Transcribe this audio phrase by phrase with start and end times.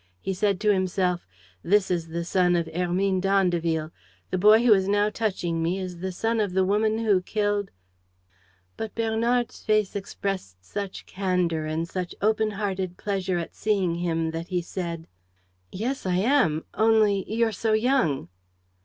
[0.19, 1.27] He said to himself:
[1.61, 3.91] "This is the son of Hermine d'Andeville.
[4.31, 7.69] The boy who is now touching me is the son of the woman who killed..."
[8.77, 14.47] But Bernard's face expressed such candor and such open hearted pleasure at seeing him that
[14.47, 15.05] he said:
[15.71, 16.65] "Yes, I am.
[16.73, 18.27] Only you're so young!"